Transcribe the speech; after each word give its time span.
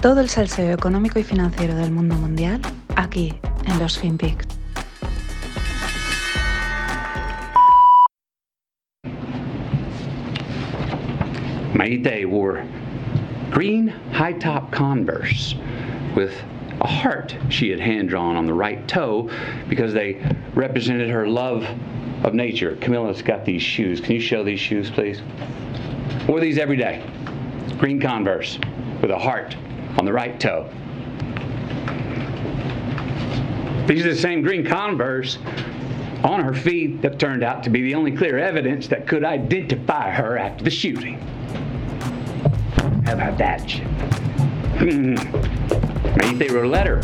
Todo 0.00 0.20
el 0.20 0.28
salseo 0.28 0.72
económico 0.72 1.18
y 1.18 1.24
financiero 1.24 1.74
del 1.74 1.90
mundo 1.90 2.14
mundial 2.14 2.60
aquí 2.94 3.34
en 3.66 3.80
los 3.80 3.98
FinPix. 3.98 4.46
Maite 11.74 12.24
wore 12.26 12.64
green 13.50 13.88
high 14.12 14.34
top 14.34 14.70
Converse 14.70 15.56
with 16.14 16.32
a 16.80 16.86
heart 16.86 17.36
she 17.48 17.70
had 17.70 17.80
hand 17.80 18.08
drawn 18.08 18.36
on 18.36 18.46
the 18.46 18.54
right 18.54 18.86
toe 18.86 19.28
because 19.68 19.92
they 19.92 20.24
represented 20.54 21.10
her 21.10 21.26
love 21.26 21.66
of 22.22 22.34
nature. 22.34 22.76
Camilla's 22.76 23.20
got 23.20 23.44
these 23.44 23.62
shoes. 23.62 24.00
Can 24.00 24.14
you 24.14 24.20
show 24.20 24.44
these 24.44 24.60
shoes, 24.60 24.92
please? 24.92 25.22
Wore 26.28 26.38
these 26.38 26.56
every 26.56 26.76
day. 26.76 27.02
Green 27.78 28.00
Converse 28.00 28.60
with 29.02 29.10
a 29.10 29.18
heart 29.18 29.56
on 29.98 30.04
the 30.04 30.12
right 30.12 30.38
toe. 30.38 30.70
These 33.86 34.04
are 34.06 34.10
the 34.10 34.20
same 34.20 34.42
green 34.42 34.64
Converse 34.64 35.38
on 36.22 36.40
her 36.40 36.54
feet 36.54 37.02
that 37.02 37.18
turned 37.18 37.42
out 37.42 37.62
to 37.64 37.70
be 37.70 37.82
the 37.82 37.94
only 37.94 38.12
clear 38.12 38.38
evidence 38.38 38.86
that 38.88 39.06
could 39.06 39.24
identify 39.24 40.10
her 40.10 40.38
after 40.38 40.62
the 40.62 40.70
shooting. 40.70 41.18
How 43.06 43.14
about 43.14 43.38
that? 43.38 43.70
Hmm. 44.78 45.14
Maybe 46.16 46.36
they 46.36 46.54
wrote 46.54 46.64
a 46.64 46.68
letter. 46.68 47.00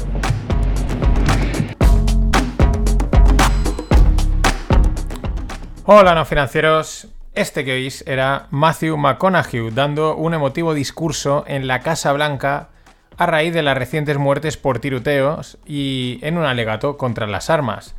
Hola, 5.87 6.15
no 6.15 6.25
financieros. 6.25 7.09
Este 7.35 7.65
que 7.65 7.73
oís 7.73 8.05
era 8.07 8.47
Matthew 8.51 8.97
McConaughey 8.97 9.71
dando 9.71 10.17
un 10.17 10.35
emotivo 10.35 10.73
discurso 10.73 11.45
en 11.49 11.67
la 11.67 11.81
Casa 11.81 12.13
Blanca 12.13 12.69
a 13.17 13.27
raíz 13.27 13.55
de 13.55 13.63
las 13.63 13.77
recientes 13.77 14.19
muertes 14.19 14.57
por 14.57 14.79
tiroteos 14.79 15.59
y 15.67 16.19
en 16.23 16.37
un 16.37 16.45
alegato 16.45 16.97
contra 16.97 17.27
las 17.27 17.51
armas. 17.51 17.95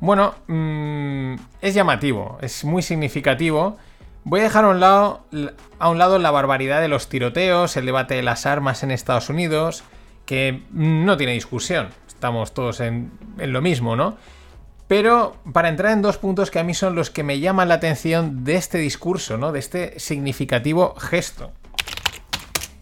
Bueno, 0.00 0.34
mm, 0.46 1.34
es 1.60 1.74
llamativo, 1.74 2.38
es 2.40 2.64
muy 2.64 2.82
significativo. 2.82 3.76
Voy 4.24 4.40
a 4.40 4.44
dejar 4.44 4.64
a 4.64 4.68
un, 4.68 4.80
lado, 4.80 5.24
a 5.78 5.88
un 5.88 5.98
lado 5.98 6.18
la 6.18 6.30
barbaridad 6.30 6.80
de 6.80 6.88
los 6.88 7.08
tiroteos, 7.08 7.76
el 7.76 7.86
debate 7.86 8.14
de 8.14 8.22
las 8.22 8.46
armas 8.46 8.82
en 8.82 8.90
Estados 8.90 9.28
Unidos, 9.28 9.82
que 10.26 10.62
no 10.70 11.16
tiene 11.16 11.32
discusión. 11.32 11.88
Estamos 12.06 12.52
todos 12.52 12.80
en, 12.80 13.10
en 13.38 13.52
lo 13.52 13.62
mismo, 13.62 13.96
¿no? 13.96 14.16
Pero 14.86 15.36
para 15.52 15.68
entrar 15.68 15.92
en 15.92 16.02
dos 16.02 16.18
puntos 16.18 16.50
que 16.50 16.58
a 16.58 16.64
mí 16.64 16.74
son 16.74 16.94
los 16.94 17.10
que 17.10 17.22
me 17.22 17.40
llaman 17.40 17.68
la 17.68 17.74
atención 17.74 18.44
de 18.44 18.56
este 18.56 18.78
discurso, 18.78 19.36
¿no? 19.36 19.52
De 19.52 19.58
este 19.58 19.98
significativo 19.98 20.94
gesto. 20.96 21.52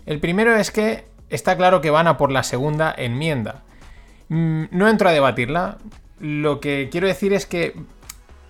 El 0.07 0.21
primero 0.21 0.55
es 0.55 0.71
que 0.71 1.07
está 1.31 1.57
claro 1.57 1.81
que 1.81 1.91
van 1.91 2.07
a 2.07 2.17
por 2.17 2.31
la 2.31 2.43
segunda 2.43 2.95
enmienda. 2.97 3.63
Mm, 4.29 4.65
no 4.71 4.89
entro 4.89 5.09
a 5.09 5.13
debatirla. 5.13 5.79
Lo 6.21 6.61
que 6.61 6.89
quiero 6.91 7.07
decir 7.07 7.33
es 7.33 7.47
que 7.47 7.75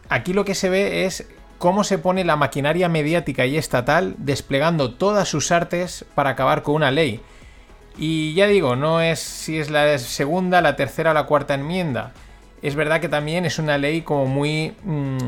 aquí 0.09 0.33
lo 0.33 0.45
que 0.45 0.55
se 0.55 0.69
ve 0.69 1.05
es 1.05 1.27
cómo 1.59 1.85
se 1.85 1.99
pone 1.99 2.25
la 2.25 2.37
maquinaria 2.37 2.89
mediática 2.89 3.47
y 3.47 3.57
estatal 3.57 4.15
desplegando 4.19 4.95
todas 4.95 5.29
sus 5.29 5.51
artes 5.51 6.05
para 6.15 6.31
acabar 6.31 6.63
con 6.63 6.75
una 6.75 6.91
ley. 6.91 7.21
Y 7.99 8.35
ya 8.35 8.47
digo, 8.47 8.77
no 8.77 9.01
es 9.01 9.21
si 9.21 9.59
es 9.59 9.71
la 9.71 9.99
segunda, 9.99 10.61
la 10.61 10.77
tercera 10.77 11.13
o 11.13 11.15
la 11.15 11.25
cuarta 11.25 11.55
enmienda. 11.55 12.13
Es 12.63 12.75
verdad 12.75 13.01
que 13.01 13.09
también 13.09 13.47
es 13.47 13.59
una 13.59 13.79
ley 13.79 14.03
como 14.03 14.27
muy 14.27 14.75
mm, 14.85 15.19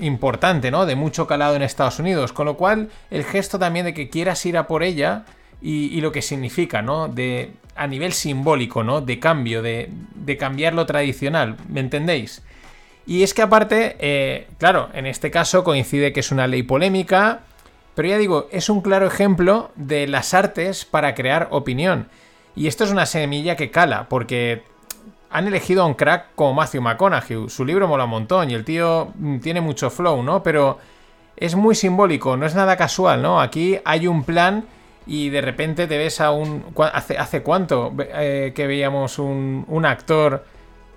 importante, 0.00 0.70
¿no? 0.70 0.86
De 0.86 0.96
mucho 0.96 1.26
calado 1.26 1.54
en 1.56 1.62
Estados 1.62 1.98
Unidos. 1.98 2.32
Con 2.32 2.46
lo 2.46 2.56
cual, 2.56 2.90
el 3.10 3.24
gesto 3.24 3.58
también 3.58 3.84
de 3.84 3.94
que 3.94 4.08
quieras 4.08 4.44
ir 4.46 4.56
a 4.56 4.66
por 4.66 4.82
ella 4.82 5.24
y, 5.62 6.00
lo 6.00 6.12
que 6.12 6.22
significa, 6.22 6.82
¿no? 6.82 7.08
De, 7.08 7.52
a 7.76 7.86
nivel 7.86 8.12
simbólico, 8.12 8.82
¿no? 8.82 9.00
De 9.00 9.18
cambio, 9.18 9.62
de, 9.62 9.90
cambiar 10.38 10.74
lo 10.74 10.86
tradicional, 10.86 11.56
¿me 11.68 11.80
entendéis? 11.80 12.42
Y 13.06 13.22
es 13.22 13.34
que 13.34 13.42
aparte, 13.42 13.96
eh, 13.98 14.46
claro, 14.58 14.88
en 14.94 15.06
este 15.06 15.30
caso 15.30 15.64
coincide 15.64 16.12
que 16.12 16.20
es 16.20 16.30
una 16.30 16.46
ley 16.46 16.62
polémica, 16.62 17.40
pero 17.94 18.08
ya 18.08 18.18
digo, 18.18 18.48
es 18.52 18.68
un 18.68 18.80
claro 18.80 19.06
ejemplo 19.06 19.72
de 19.74 20.06
las 20.06 20.32
artes 20.32 20.84
para 20.84 21.14
crear 21.14 21.48
opinión. 21.50 22.08
Y 22.54 22.66
esto 22.66 22.84
es 22.84 22.90
una 22.90 23.06
semilla 23.06 23.56
que 23.56 23.70
cala, 23.70 24.08
porque 24.08 24.62
han 25.30 25.46
elegido 25.46 25.82
a 25.82 25.86
un 25.86 25.94
crack 25.94 26.34
como 26.34 26.54
Matthew 26.54 26.82
McConaughey. 26.82 27.48
Su 27.48 27.64
libro 27.64 27.88
mola 27.88 28.04
un 28.04 28.10
montón 28.10 28.50
y 28.50 28.54
el 28.54 28.64
tío 28.64 29.12
mm, 29.14 29.38
tiene 29.38 29.60
mucho 29.60 29.90
flow, 29.90 30.22
¿no? 30.22 30.42
Pero 30.42 30.78
es 31.36 31.54
muy 31.54 31.74
simbólico, 31.74 32.36
no 32.36 32.46
es 32.46 32.54
nada 32.54 32.76
casual, 32.76 33.22
¿no? 33.22 33.40
Aquí 33.40 33.78
hay 33.84 34.06
un 34.06 34.24
plan 34.24 34.64
y 35.06 35.30
de 35.30 35.40
repente 35.40 35.86
te 35.86 35.98
ves 35.98 36.20
a 36.20 36.30
un... 36.30 36.64
¿Hace, 36.92 37.18
hace 37.18 37.42
cuánto 37.42 37.94
eh, 37.98 38.52
que 38.54 38.66
veíamos 38.66 39.18
un, 39.18 39.64
un, 39.68 39.86
actor 39.86 40.44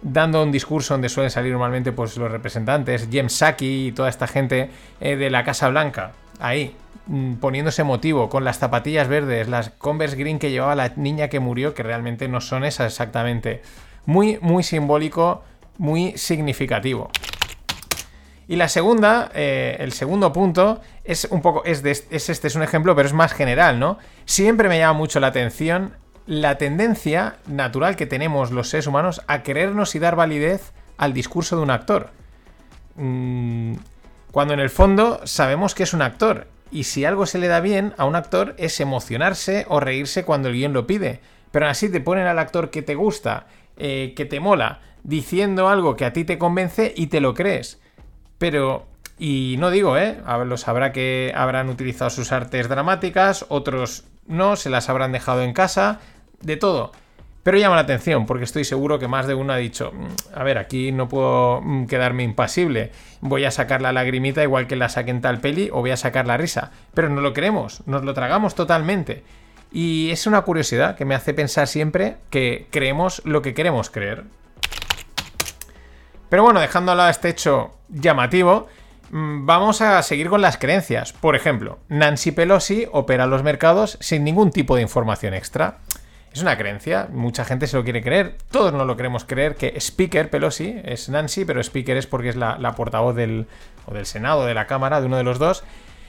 dando 0.01 0.43
un 0.43 0.51
discurso 0.51 0.93
donde 0.93 1.09
suelen 1.09 1.31
salir 1.31 1.51
normalmente 1.51 1.91
pues, 1.91 2.17
los 2.17 2.31
representantes, 2.31 3.07
James 3.11 3.33
Saki 3.33 3.87
y 3.87 3.91
toda 3.91 4.09
esta 4.09 4.27
gente 4.27 4.69
eh, 4.99 5.15
de 5.15 5.29
la 5.29 5.43
Casa 5.43 5.69
Blanca? 5.69 6.11
Ahí, 6.39 6.75
mm, 7.07 7.35
poniéndose 7.35 7.83
motivo, 7.83 8.29
con 8.29 8.43
las 8.43 8.59
zapatillas 8.59 9.07
verdes, 9.07 9.47
las 9.47 9.69
Converse 9.69 10.17
Green 10.17 10.39
que 10.39 10.51
llevaba 10.51 10.75
la 10.75 10.91
niña 10.95 11.29
que 11.29 11.39
murió, 11.39 11.73
que 11.73 11.83
realmente 11.83 12.27
no 12.27 12.41
son 12.41 12.65
esas 12.65 12.91
exactamente. 12.91 13.61
Muy, 14.05 14.37
muy 14.41 14.63
simbólico, 14.63 15.43
muy 15.77 16.17
significativo. 16.17 17.09
Y 18.47 18.55
la 18.57 18.67
segunda, 18.67 19.31
eh, 19.33 19.77
el 19.79 19.93
segundo 19.93 20.33
punto, 20.33 20.81
es 21.03 21.27
un 21.29 21.41
poco, 21.41 21.63
es, 21.65 21.83
es 21.83 22.29
este, 22.29 22.47
es 22.47 22.55
un 22.55 22.63
ejemplo, 22.63 22.95
pero 22.95 23.07
es 23.07 23.13
más 23.13 23.33
general, 23.33 23.79
¿no? 23.79 23.97
Siempre 24.25 24.69
me 24.69 24.77
llama 24.77 24.97
mucho 24.97 25.19
la 25.19 25.27
atención 25.27 25.93
la 26.25 26.57
tendencia 26.57 27.37
natural 27.47 27.95
que 27.95 28.05
tenemos 28.05 28.51
los 28.51 28.69
seres 28.69 28.87
humanos 28.87 29.21
a 29.27 29.43
querernos 29.43 29.95
y 29.95 29.99
dar 29.99 30.15
validez 30.15 30.71
al 30.97 31.13
discurso 31.13 31.57
de 31.57 31.63
un 31.63 31.71
actor. 31.71 32.11
Mm, 32.95 33.75
cuando 34.31 34.53
en 34.53 34.59
el 34.59 34.69
fondo 34.69 35.21
sabemos 35.25 35.75
que 35.75 35.83
es 35.83 35.93
un 35.93 36.01
actor. 36.01 36.47
Y 36.71 36.85
si 36.85 37.05
algo 37.05 37.25
se 37.25 37.37
le 37.37 37.47
da 37.47 37.59
bien 37.59 37.93
a 37.97 38.05
un 38.05 38.15
actor 38.15 38.55
es 38.57 38.79
emocionarse 38.79 39.65
o 39.69 39.79
reírse 39.79 40.23
cuando 40.23 40.49
el 40.49 40.55
guion 40.55 40.73
lo 40.73 40.87
pide. 40.87 41.19
Pero 41.51 41.67
así 41.67 41.89
te 41.89 42.01
ponen 42.01 42.25
al 42.25 42.39
actor 42.39 42.71
que 42.71 42.81
te 42.81 42.95
gusta, 42.95 43.45
eh, 43.77 44.13
que 44.15 44.25
te 44.25 44.39
mola, 44.39 44.81
diciendo 45.03 45.67
algo 45.67 45.95
que 45.95 46.05
a 46.05 46.13
ti 46.13 46.23
te 46.23 46.39
convence 46.39 46.93
y 46.95 47.07
te 47.07 47.21
lo 47.21 47.35
crees. 47.35 47.79
Pero, 48.37 48.85
y 49.17 49.55
no 49.59 49.69
digo, 49.69 49.97
¿eh? 49.97 50.17
Los 50.45 50.67
habrá 50.67 50.91
que 50.91 51.33
habrán 51.35 51.69
utilizado 51.69 52.09
sus 52.09 52.31
artes 52.31 52.69
dramáticas, 52.69 53.45
otros 53.49 54.05
no, 54.27 54.55
se 54.55 54.69
las 54.69 54.89
habrán 54.89 55.11
dejado 55.11 55.43
en 55.43 55.53
casa, 55.53 55.99
de 56.41 56.57
todo. 56.57 56.91
Pero 57.43 57.57
llama 57.57 57.75
la 57.75 57.81
atención, 57.81 58.25
porque 58.25 58.45
estoy 58.45 58.63
seguro 58.63 58.99
que 58.99 59.09
más 59.09 59.27
de 59.27 59.35
uno 59.35 59.51
ha 59.51 59.57
dicho, 59.57 59.91
mm, 59.93 60.37
a 60.37 60.43
ver, 60.43 60.57
aquí 60.57 60.93
no 60.93 61.09
puedo 61.09 61.61
mm, 61.61 61.87
quedarme 61.87 62.23
impasible, 62.23 62.91
voy 63.19 63.43
a 63.43 63.51
sacar 63.51 63.81
la 63.81 63.91
lagrimita 63.91 64.41
igual 64.43 64.65
que 64.65 64.77
la 64.77 64.87
saquen 64.87 65.19
tal 65.19 65.39
peli 65.39 65.69
o 65.71 65.81
voy 65.81 65.91
a 65.91 65.97
sacar 65.97 66.25
la 66.25 66.37
risa. 66.37 66.71
Pero 66.93 67.09
no 67.09 67.19
lo 67.19 67.33
queremos, 67.33 67.85
nos 67.85 68.03
lo 68.03 68.13
tragamos 68.13 68.55
totalmente. 68.55 69.23
Y 69.73 70.11
es 70.11 70.25
una 70.25 70.43
curiosidad 70.43 70.95
que 70.95 71.03
me 71.03 71.15
hace 71.15 71.33
pensar 71.33 71.67
siempre 71.67 72.17
que 72.29 72.67
creemos 72.69 73.21
lo 73.25 73.41
que 73.41 73.53
queremos 73.53 73.89
creer. 73.89 74.23
Pero 76.33 76.41
bueno, 76.41 76.59
dejando 76.61 76.93
a 76.93 77.11
este 77.11 77.29
hecho 77.29 77.69
llamativo, 77.89 78.65
mm, 79.11 79.45
vamos 79.45 79.81
a 79.81 80.01
seguir 80.01 80.29
con 80.29 80.41
las 80.41 80.57
creencias. 80.57 81.13
Por 81.13 81.35
ejemplo, 81.35 81.77
Nancy 81.89 82.31
Pelosi 82.31 82.87
opera 82.91 83.27
los 83.27 83.43
mercados 83.43 83.99
sin 84.01 84.23
ningún 84.23 84.49
tipo 84.49 84.75
de 84.75 84.81
información 84.81 85.35
extra. 85.35 85.77
Es 86.33 86.41
una 86.41 86.57
creencia, 86.57 87.07
mucha 87.11 87.45
gente 87.45 87.67
se 87.67 87.77
lo 87.77 87.83
quiere 87.83 88.01
creer, 88.01 88.35
todos 88.49 88.73
no 88.73 88.83
lo 88.83 88.97
queremos 88.97 89.25
creer, 89.25 89.57
que 89.57 89.79
Speaker 89.79 90.31
Pelosi 90.31 90.81
es 90.83 91.07
Nancy, 91.07 91.45
pero 91.45 91.61
Speaker 91.61 91.97
es 91.97 92.07
porque 92.07 92.29
es 92.29 92.35
la, 92.35 92.73
portavoz 92.75 93.15
del, 93.15 93.45
o 93.85 93.93
del 93.93 94.07
Senado, 94.07 94.47
de 94.47 94.55
la 94.55 94.65
Cámara, 94.65 95.01
de 95.01 95.05
uno 95.05 95.17
de 95.17 95.23
los 95.23 95.37
dos. 95.37 95.63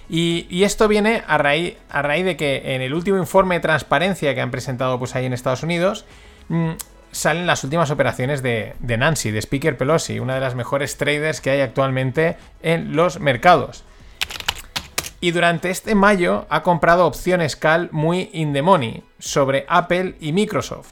Y, 0.09 0.65
esto 0.65 0.89
viene 0.89 1.23
a 1.27 1.37
raíz, 1.37 1.77
a 1.91 2.01
raíz 2.01 2.25
de 2.25 2.39
que 2.39 2.75
en 2.75 2.81
el 2.81 2.95
último 2.95 3.19
informe 3.19 3.57
de 3.57 3.61
transparencia 3.61 4.35
que 4.35 4.41
han 4.41 4.51
presentado 4.51 4.99
pues, 4.99 5.15
ahí 5.17 5.27
en 5.27 5.35
Estados 5.35 5.63
Unidos, 5.63 6.07
mm, 6.49 6.73
salen 7.15 7.47
las 7.47 7.65
últimas 7.65 7.91
operaciones 7.91 8.43
de, 8.43 8.75
Nancy, 8.81 9.31
de 9.31 9.41
Speaker 9.41 9.77
Pelosi, 9.77 10.19
una 10.19 10.35
de 10.35 10.41
las 10.41 10.55
mejores 10.55 10.97
traders 10.97 11.41
que 11.41 11.51
hay 11.51 11.61
actualmente 11.61 12.37
en 12.63 12.97
los 12.97 13.21
mercados 13.21 13.85
y 15.25 15.31
durante 15.31 15.71
este 15.71 15.95
mayo 15.95 16.45
ha 16.51 16.63
comprado 16.63 17.07
opciones 17.07 17.57
CAL 17.57 17.89
muy 17.93 18.29
in 18.35 18.53
the 18.53 18.61
money 18.61 19.03
sobre 19.19 19.65
Apple 19.71 20.17
y 20.21 20.35
Microsoft. 20.35 20.91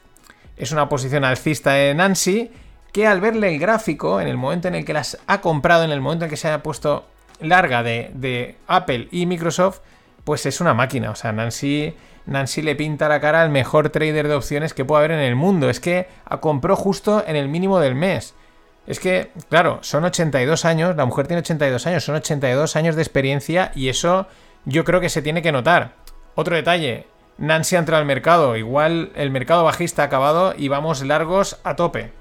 Es 0.57 0.73
una 0.73 0.89
posición 0.89 1.23
alcista 1.23 1.73
de 1.73 1.93
Nancy 1.95 2.51
que 2.93 3.07
al 3.07 3.21
verle 3.21 3.53
el 3.53 3.59
gráfico, 3.61 4.23
en 4.23 4.29
el 4.29 4.39
momento 4.39 4.69
en 4.69 4.75
el 4.75 4.87
que 4.87 4.95
las 4.95 5.19
ha 5.27 5.43
comprado, 5.43 5.85
en 5.85 5.91
el 5.91 6.01
momento 6.01 6.25
en 6.25 6.31
que 6.31 6.39
se 6.39 6.49
haya 6.49 6.63
puesto 6.63 7.05
larga 7.41 7.83
de, 7.83 8.57
Apple 8.69 9.09
y 9.11 9.27
Microsoft, 9.27 9.81
pues 10.25 10.47
es 10.47 10.61
una 10.61 10.75
máquina. 10.75 11.11
O 11.11 11.15
sea, 11.15 11.33
Nancy, 11.33 11.95
Nancy 12.27 12.63
le 12.63 12.77
pinta 12.77 13.09
la 13.09 13.21
cara 13.21 13.43
al 13.43 13.51
mejor 13.51 13.91
trader 13.91 14.29
de 14.29 14.35
opciones 14.35 14.75
que 14.75 14.85
pueda 14.85 15.01
haber 15.01 15.13
en 15.13 15.21
el 15.21 15.37
mundo. 15.37 15.69
Es 15.71 15.81
que 15.81 16.09
compró 16.41 16.77
justo 16.77 17.25
en 17.27 17.37
el 17.37 17.49
mínimo 17.49 17.81
del 17.81 17.95
mes. 17.95 18.35
Es 18.87 18.99
que, 18.99 19.31
claro, 19.49 19.79
son 19.83 20.05
82 20.05 20.65
años, 20.65 20.97
la 20.97 21.05
mujer 21.05 21.29
tiene 21.29 21.41
82 21.41 21.87
años, 21.87 22.05
son 22.05 22.17
82 22.17 22.75
años 22.75 22.97
de 22.97 23.03
experiencia 23.03 23.71
y 23.77 23.89
eso 23.89 24.27
yo 24.65 24.85
creo 24.85 25.01
que 25.01 25.09
se 25.09 25.23
tiene 25.23 25.43
que 25.43 25.53
notar. 25.53 25.95
Otro 26.35 26.57
detalle, 26.57 27.07
Nancy 27.39 27.77
entra 27.77 27.99
al 27.99 28.07
mercado. 28.07 28.57
Igual 28.57 29.13
el 29.15 29.31
mercado 29.31 29.65
bajista 29.65 30.03
ha 30.03 30.07
acabado 30.07 30.55
y 30.57 30.69
vamos 30.69 31.03
largos 31.03 31.61
a 31.63 31.77
tope. 31.77 32.13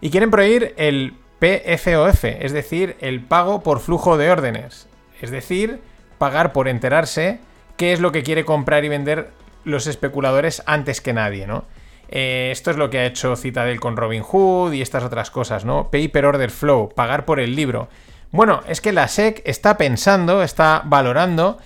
Y 0.00 0.10
quieren 0.10 0.30
prohibir 0.30 0.74
el 0.76 1.16
PFOF, 1.40 2.24
es 2.24 2.52
decir, 2.52 2.96
el 3.00 3.22
pago 3.22 3.62
por 3.62 3.80
flujo 3.80 4.16
de 4.16 4.30
órdenes. 4.30 4.88
Es 5.20 5.30
decir, 5.30 5.80
pagar 6.18 6.52
por 6.52 6.68
enterarse 6.68 7.40
qué 7.76 7.92
es 7.92 8.00
lo 8.00 8.12
que 8.12 8.22
quiere 8.22 8.44
comprar 8.44 8.84
y 8.84 8.88
vender 8.88 9.30
los 9.64 9.86
especuladores 9.86 10.62
antes 10.66 11.00
que 11.00 11.12
nadie, 11.12 11.46
¿no? 11.46 11.64
Eh, 12.10 12.48
esto 12.50 12.70
es 12.70 12.76
lo 12.76 12.90
que 12.90 12.98
ha 12.98 13.06
hecho 13.06 13.36
Citadel 13.36 13.80
con 13.80 13.96
Robin 13.96 14.22
Hood 14.22 14.72
y 14.72 14.82
estas 14.82 15.04
otras 15.04 15.30
cosas, 15.30 15.64
¿no? 15.64 15.90
Pay 15.90 16.08
per 16.08 16.24
order 16.24 16.50
flow, 16.50 16.88
pagar 16.94 17.24
por 17.24 17.38
el 17.38 17.54
libro. 17.54 17.88
Bueno, 18.30 18.62
es 18.66 18.80
que 18.80 18.92
la 18.92 19.08
SEC 19.08 19.42
está 19.44 19.76
pensando, 19.76 20.42
está 20.42 20.82
valorando 20.84 21.58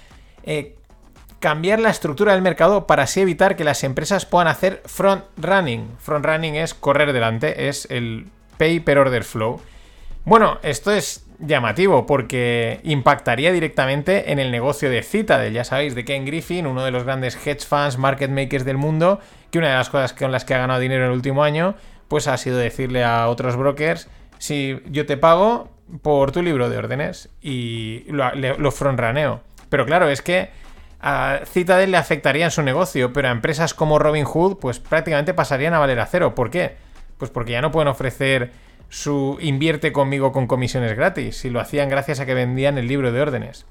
eh, 0.43 0.77
cambiar 1.39 1.81
la 1.81 1.91
estructura 1.91 2.33
del 2.33 2.43
mercado 2.43 2.87
para 2.87 3.05
así 3.05 3.21
evitar 3.21 3.57
que 3.57 3.65
las 3.65 3.83
empresas 3.85 4.27
puedan 4.27 4.49
hacer 4.49 4.83
front 4.87 5.25
running. 5.37 5.89
Front 5.99 6.25
running 6.25 6.57
es 6.57 6.75
correr 6.75 7.13
delante, 7.13 7.69
es 7.69 7.87
el 7.91 8.29
pay 8.59 8.81
per 8.81 8.99
order 8.99 9.25
flow. 9.25 9.61
Bueno, 10.25 10.59
esto 10.63 10.93
es 10.93 11.25
llamativo 11.43 12.07
porque 12.07 12.81
impactaría 12.85 13.53
directamente 13.53 14.33
en 14.33 14.39
el 14.39 14.51
negocio 14.51 14.89
de 14.89 15.03
Citadel. 15.03 15.53
Ya 15.53 15.65
sabéis, 15.65 15.95
de 15.95 16.05
Ken 16.05 16.25
Griffin, 16.25 16.67
uno 16.67 16.85
de 16.85 16.91
los 16.91 17.05
grandes 17.05 17.37
hedge 17.47 17.67
funds, 17.67 17.99
market 17.99 18.31
makers 18.31 18.65
del 18.65 18.79
mundo, 18.79 19.21
que 19.51 19.59
una 19.59 19.69
de 19.69 19.75
las 19.75 19.91
cosas 19.91 20.13
con 20.13 20.33
las 20.33 20.45
que 20.45 20.55
ha 20.55 20.59
ganado 20.59 20.81
dinero 20.81 21.05
en 21.05 21.11
el 21.11 21.17
último 21.17 21.43
año, 21.43 21.75
pues 22.09 22.29
ha 22.29 22.37
sido 22.37 22.57
decirle 22.57 23.05
a 23.05 23.29
otros 23.29 23.57
brokers, 23.57 24.09
si 24.39 24.81
yo 24.87 25.05
te 25.05 25.17
pago 25.17 25.69
por 26.01 26.33
tu 26.33 26.43
libro 26.43 26.71
de 26.71 26.79
órdenes 26.79 27.29
y 27.43 28.05
lo, 28.09 28.35
lo 28.35 28.71
frontraneo. 28.71 29.43
Pero 29.69 29.85
claro, 29.85 30.09
es 30.09 30.23
que 30.23 30.51
a 31.01 31.41
Citadel 31.47 31.91
le 31.91 31.97
afectaría 31.97 32.45
en 32.45 32.51
su 32.51 32.63
negocio, 32.63 33.13
pero 33.13 33.29
a 33.29 33.33
empresas 33.33 33.75
como 33.75 33.99
Robinhood, 33.99 34.59
pues 34.59 34.79
prácticamente 34.79 35.35
pasarían 35.35 35.75
a 35.75 35.81
valer 35.81 35.99
a 35.99 36.07
cero. 36.07 36.35
¿Por 36.35 36.51
qué? 36.51 36.77
Pues 37.19 37.31
porque 37.31 37.53
ya 37.53 37.61
no 37.61 37.73
pueden 37.73 37.89
ofrecer 37.89 38.53
su 38.93 39.39
invierte 39.41 39.91
conmigo 39.91 40.33
con 40.33 40.47
comisiones 40.47 40.95
gratis, 40.95 41.39
si 41.39 41.49
lo 41.49 41.61
hacían 41.61 41.89
gracias 41.89 42.21
a 42.21 42.27
que 42.27 42.35
vendían 42.35 42.77
el 42.77 42.89
libro 42.89 43.11
de 43.11 43.23
órdenes. 43.23 43.65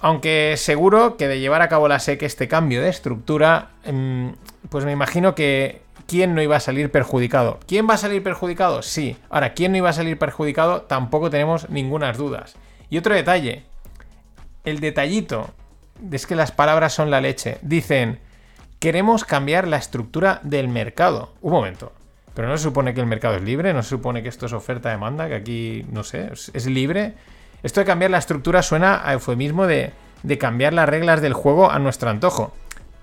Aunque 0.00 0.54
seguro 0.56 1.18
que 1.18 1.28
de 1.28 1.40
llevar 1.40 1.60
a 1.60 1.68
cabo 1.68 1.88
la 1.88 1.98
SEC 1.98 2.22
este 2.22 2.48
cambio 2.48 2.80
de 2.80 2.88
estructura, 2.88 3.72
em, 3.84 4.34
pues 4.70 4.86
me 4.86 4.92
imagino 4.92 5.34
que 5.34 5.82
¿quién 6.06 6.34
no 6.34 6.40
iba 6.40 6.56
a 6.56 6.60
salir 6.60 6.90
perjudicado? 6.90 7.60
¿Quién 7.68 7.86
va 7.86 7.94
a 7.94 7.98
salir 7.98 8.22
perjudicado? 8.22 8.80
Sí. 8.80 9.18
Ahora, 9.28 9.52
¿quién 9.52 9.72
no 9.72 9.78
iba 9.78 9.90
a 9.90 9.94
salir 9.94 10.18
perjudicado? 10.18 10.82
Tampoco 10.82 11.28
tenemos 11.28 11.68
ninguna 11.68 12.10
dudas. 12.14 12.56
Y 12.88 12.96
otro 12.96 13.14
detalle, 13.14 13.64
el 14.64 14.80
detallito, 14.80 15.50
es 16.10 16.26
que 16.26 16.34
las 16.34 16.50
palabras 16.50 16.94
son 16.94 17.10
la 17.10 17.20
leche. 17.20 17.58
Dicen, 17.60 18.20
queremos 18.78 19.24
cambiar 19.24 19.68
la 19.68 19.76
estructura 19.76 20.40
del 20.44 20.68
mercado. 20.68 21.34
Un 21.42 21.52
momento. 21.52 21.92
Pero 22.34 22.48
no 22.48 22.56
se 22.56 22.64
supone 22.64 22.94
que 22.94 23.00
el 23.00 23.06
mercado 23.06 23.36
es 23.36 23.42
libre, 23.42 23.72
no 23.72 23.82
se 23.82 23.90
supone 23.90 24.22
que 24.22 24.28
esto 24.28 24.46
es 24.46 24.52
oferta-demanda, 24.52 25.28
que 25.28 25.34
aquí, 25.36 25.86
no 25.90 26.02
sé, 26.02 26.30
es 26.32 26.66
libre. 26.66 27.14
Esto 27.62 27.80
de 27.80 27.86
cambiar 27.86 28.10
la 28.10 28.18
estructura 28.18 28.62
suena 28.62 29.00
a 29.08 29.12
eufemismo 29.12 29.66
de, 29.66 29.92
de 30.24 30.38
cambiar 30.38 30.72
las 30.72 30.88
reglas 30.88 31.20
del 31.22 31.34
juego 31.34 31.70
a 31.70 31.78
nuestro 31.78 32.10
antojo. 32.10 32.52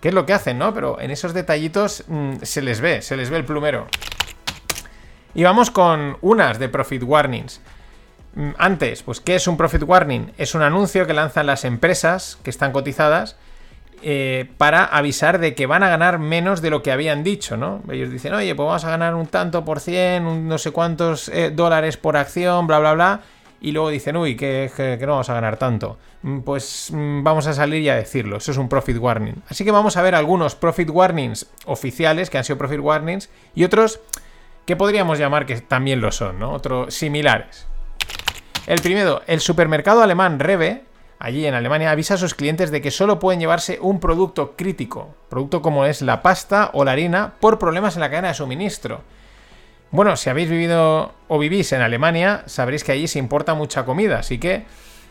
¿Qué 0.02 0.10
es 0.10 0.14
lo 0.14 0.26
que 0.26 0.34
hacen, 0.34 0.58
no? 0.58 0.74
Pero 0.74 1.00
en 1.00 1.12
esos 1.12 1.34
detallitos 1.34 2.04
mm, 2.08 2.38
se 2.42 2.62
les 2.62 2.82
ve, 2.82 3.02
se 3.02 3.16
les 3.16 3.30
ve 3.30 3.38
el 3.38 3.46
plumero. 3.46 3.88
Y 5.34 5.44
vamos 5.44 5.72
con 5.72 6.18
unas 6.22 6.60
de 6.60 6.68
Profit 6.68 7.04
Warnings. 7.04 7.62
Mm, 8.34 8.50
antes, 8.58 9.04
pues, 9.04 9.22
¿qué 9.22 9.36
es 9.36 9.48
un 9.48 9.58
Profit 9.58 9.84
Warning? 9.84 10.34
Es 10.38 10.56
un 10.56 10.64
anuncio 10.64 11.06
que 11.06 11.14
lanzan 11.14 11.46
las 11.46 11.64
empresas 11.64 12.40
que 12.44 12.50
están 12.50 12.72
cotizadas 12.72 13.38
eh, 14.04 14.50
para 14.58 14.84
avisar 14.86 15.40
de 15.40 15.54
que 15.54 15.66
van 15.66 15.84
a 15.84 15.90
ganar 15.90 16.20
menos 16.20 16.62
de 16.62 16.70
lo 16.70 16.82
que 16.82 16.92
habían 16.92 17.24
dicho, 17.24 17.58
¿no? 17.58 17.82
Ellos 17.92 18.10
dicen, 18.10 18.34
oye, 18.34 18.56
pues 18.56 18.66
vamos 18.66 18.84
a 18.84 18.90
ganar 18.90 19.16
un 19.16 19.28
tanto 19.28 19.64
por 19.64 19.80
cien, 19.80 20.48
no 20.48 20.58
sé 20.58 20.72
cuántos 20.72 21.30
eh, 21.30 21.52
dólares 21.52 21.98
por 21.98 22.18
acción, 22.18 22.68
bla, 22.68 22.80
bla, 22.80 22.94
bla. 22.94 23.22
Y 23.62 23.74
luego 23.74 23.90
dicen, 23.90 24.18
uy, 24.18 24.36
que, 24.36 24.98
no 25.02 25.12
vamos 25.12 25.30
a 25.30 25.36
ganar 25.36 25.58
tanto. 25.58 26.00
Mm, 26.24 26.40
pues 26.40 26.90
mm, 26.92 27.22
vamos 27.24 27.46
a 27.46 27.54
salir 27.54 27.82
y 27.84 27.90
a 27.90 27.96
decirlo. 27.96 28.38
Eso 28.38 28.52
es 28.52 28.58
un 28.58 28.68
profit 28.68 28.98
warning. 28.98 29.36
Así 29.50 29.64
que 29.64 29.72
vamos 29.72 29.98
a 29.98 30.02
ver 30.02 30.16
algunos 30.16 30.56
profit 30.56 30.90
warnings 30.90 31.48
oficiales, 31.66 32.32
que 32.32 32.40
han 32.40 32.44
sido 32.44 32.58
profit 32.58 32.80
warnings, 32.80 33.30
y 33.54 33.64
otros 33.64 34.00
que 34.66 34.76
podríamos 34.76 35.20
llamar 35.20 35.46
que 35.46 35.62
también 35.62 36.02
lo 36.02 36.12
son, 36.12 36.40
¿no? 36.40 36.54
Otros 36.54 36.94
similares. 36.94 37.68
El 38.66 38.82
primero, 38.82 39.22
el 39.28 39.40
supermercado 39.42 40.02
alemán 40.02 40.40
Rebe 40.40 40.84
allí 41.22 41.46
en 41.46 41.54
Alemania, 41.54 41.92
avisa 41.92 42.16
a 42.16 42.18
sus 42.18 42.34
clientes 42.34 42.72
de 42.72 42.82
que 42.82 42.90
solo 42.90 43.20
pueden 43.20 43.40
llevarse 43.40 43.78
un 43.80 44.00
producto 44.00 44.56
crítico, 44.58 45.14
producto 45.30 45.62
como 45.62 45.86
es 45.86 46.02
la 46.02 46.24
pasta 46.24 46.72
o 46.74 46.84
la 46.84 46.94
harina, 46.94 47.34
por 47.40 47.60
problemas 47.60 47.96
en 47.96 48.02
la 48.02 48.10
cadena 48.10 48.30
de 48.30 48.34
suministro. 48.34 49.04
Bueno, 49.92 50.16
si 50.16 50.32
habéis 50.32 50.50
vivido 50.50 51.14
o 51.28 51.38
vivís 51.38 51.74
en 51.74 51.82
Alemania, 51.82 52.44
sabréis 52.48 52.84
que 52.84 52.92
allí 52.92 53.08
se 53.08 53.20
importa 53.20 53.54
mucha 53.54 53.86
comida, 53.86 54.20
así 54.20 54.40
que 54.40 54.66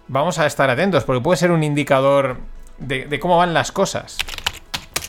vamos 0.08 0.40
a 0.40 0.46
estar 0.46 0.68
atentos, 0.68 1.04
porque 1.04 1.22
puede 1.22 1.36
ser 1.36 1.52
un 1.52 1.62
indicador 1.62 2.38
de, 2.78 3.20
cómo 3.20 3.36
van 3.36 3.54
las 3.54 3.70
cosas. 3.70 4.18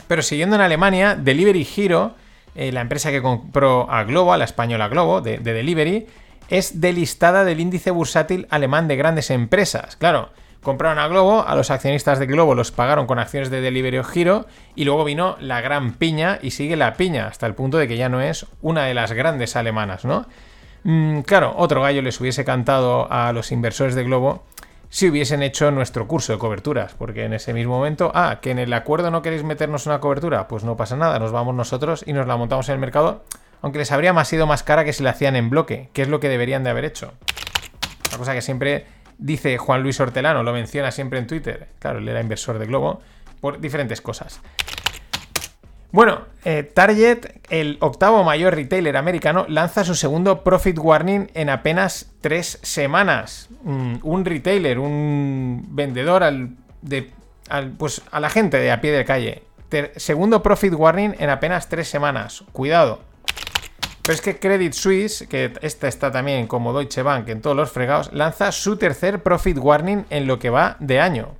Pero 0.06 0.22
siguiendo 0.22 0.54
en 0.54 0.62
Alemania, 0.62 1.16
Delivery 1.16 1.66
Hero, 1.76 2.14
eh, 2.54 2.70
la 2.70 2.80
empresa 2.80 3.10
que 3.10 3.22
compró 3.22 3.90
a 3.90 4.04
Globo, 4.04 4.32
a 4.32 4.36
la 4.36 4.44
española 4.44 4.86
Globo, 4.86 5.20
de, 5.20 5.38
de 5.38 5.52
Delivery, 5.52 6.06
es 6.48 6.80
delistada 6.80 7.44
del 7.44 7.58
índice 7.58 7.90
bursátil 7.90 8.46
alemán 8.50 8.86
de 8.86 8.96
grandes 8.96 9.30
empresas. 9.30 9.96
Claro, 9.96 10.30
Compraron 10.62 11.00
a 11.00 11.08
Globo, 11.08 11.44
a 11.46 11.56
los 11.56 11.72
accionistas 11.72 12.20
de 12.20 12.26
Globo 12.26 12.54
los 12.54 12.70
pagaron 12.70 13.06
con 13.08 13.18
acciones 13.18 13.50
de 13.50 13.60
Delivery 13.60 13.98
o 13.98 14.04
Giro 14.04 14.46
y 14.76 14.84
luego 14.84 15.04
vino 15.04 15.36
la 15.40 15.60
gran 15.60 15.94
piña 15.94 16.38
y 16.40 16.52
sigue 16.52 16.76
la 16.76 16.94
piña 16.94 17.26
hasta 17.26 17.46
el 17.46 17.54
punto 17.54 17.78
de 17.78 17.88
que 17.88 17.96
ya 17.96 18.08
no 18.08 18.20
es 18.20 18.46
una 18.60 18.84
de 18.84 18.94
las 18.94 19.12
grandes 19.12 19.56
alemanas, 19.56 20.04
¿no? 20.04 20.26
Mm, 20.84 21.20
claro, 21.22 21.54
otro 21.56 21.82
gallo 21.82 22.00
les 22.00 22.20
hubiese 22.20 22.44
cantado 22.44 23.10
a 23.10 23.32
los 23.32 23.50
inversores 23.50 23.96
de 23.96 24.04
Globo 24.04 24.44
si 24.88 25.08
hubiesen 25.08 25.42
hecho 25.42 25.70
nuestro 25.72 26.06
curso 26.06 26.32
de 26.32 26.38
coberturas, 26.38 26.94
porque 26.96 27.24
en 27.24 27.32
ese 27.32 27.52
mismo 27.52 27.78
momento, 27.78 28.12
ah, 28.14 28.38
que 28.40 28.52
en 28.52 28.60
el 28.60 28.72
acuerdo 28.72 29.10
no 29.10 29.20
queréis 29.20 29.42
meternos 29.42 29.86
una 29.86 29.98
cobertura, 29.98 30.46
pues 30.46 30.62
no 30.62 30.76
pasa 30.76 30.96
nada, 30.96 31.18
nos 31.18 31.32
vamos 31.32 31.56
nosotros 31.56 32.04
y 32.06 32.12
nos 32.12 32.28
la 32.28 32.36
montamos 32.36 32.68
en 32.68 32.74
el 32.74 32.80
mercado, 32.80 33.24
aunque 33.62 33.78
les 33.78 33.90
habría 33.90 34.12
más 34.12 34.28
sido 34.28 34.46
más 34.46 34.62
cara 34.62 34.84
que 34.84 34.92
si 34.92 35.02
la 35.02 35.10
hacían 35.10 35.34
en 35.34 35.50
bloque, 35.50 35.88
que 35.92 36.02
es 36.02 36.08
lo 36.08 36.20
que 36.20 36.28
deberían 36.28 36.62
de 36.62 36.70
haber 36.70 36.84
hecho. 36.84 37.14
Una 38.10 38.18
cosa 38.18 38.34
que 38.34 38.42
siempre 38.42 38.84
dice 39.22 39.56
Juan 39.56 39.82
Luis 39.82 40.00
Hortelano, 40.00 40.42
lo 40.42 40.52
menciona 40.52 40.90
siempre 40.90 41.18
en 41.18 41.26
Twitter, 41.26 41.68
claro, 41.78 41.98
él 41.98 42.08
era 42.08 42.20
inversor 42.20 42.58
de 42.58 42.66
Globo, 42.66 43.00
por 43.40 43.60
diferentes 43.60 44.00
cosas. 44.00 44.40
Bueno, 45.92 46.22
eh, 46.46 46.62
Target, 46.62 47.26
el 47.50 47.76
octavo 47.80 48.24
mayor 48.24 48.54
retailer 48.54 48.96
americano, 48.96 49.44
lanza 49.46 49.84
su 49.84 49.94
segundo 49.94 50.42
profit 50.42 50.78
warning 50.78 51.30
en 51.34 51.50
apenas 51.50 52.10
tres 52.22 52.58
semanas. 52.62 53.50
Mm, 53.62 53.96
un 54.02 54.24
retailer, 54.24 54.78
un 54.78 55.66
vendedor 55.68 56.22
al, 56.22 56.56
pues, 57.76 58.00
a 58.10 58.20
la 58.20 58.30
gente 58.30 58.56
de 58.56 58.72
a 58.72 58.80
pie 58.80 58.92
de 58.92 59.04
calle. 59.04 59.42
segundo 59.96 60.42
profit 60.42 60.72
warning 60.72 61.14
en 61.18 61.28
apenas 61.28 61.68
tres 61.68 61.88
semanas. 61.88 62.44
Cuidado. 62.52 63.11
Pero 64.02 64.14
es 64.14 64.20
que 64.20 64.38
Credit 64.38 64.72
Suisse, 64.72 65.26
que 65.28 65.52
esta 65.62 65.86
está 65.86 66.10
también 66.10 66.48
como 66.48 66.72
Deutsche 66.72 67.02
Bank 67.02 67.28
en 67.28 67.40
todos 67.40 67.56
los 67.56 67.70
fregados, 67.70 68.12
lanza 68.12 68.50
su 68.50 68.76
tercer 68.76 69.22
profit 69.22 69.58
warning 69.58 70.06
en 70.10 70.26
lo 70.26 70.40
que 70.40 70.50
va 70.50 70.76
de 70.80 70.98
año. 70.98 71.36